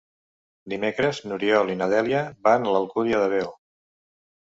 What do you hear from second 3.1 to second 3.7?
de Veo.